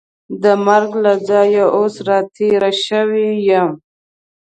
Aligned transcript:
د 0.43 0.43
مرګ 0.65 0.91
له 1.03 1.13
ځایه 1.29 1.65
اوس 1.77 1.95
را 2.07 2.19
تېره 2.35 2.71
شوې 2.85 3.29
یم. 3.47 3.69